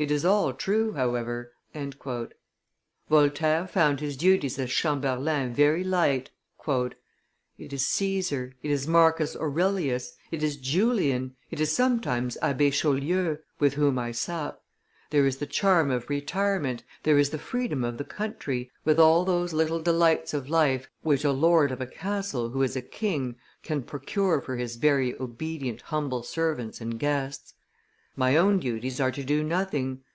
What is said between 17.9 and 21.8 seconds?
the country, with all those little delights of life which a lord